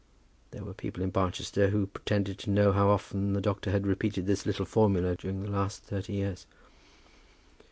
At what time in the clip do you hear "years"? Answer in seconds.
6.13-6.47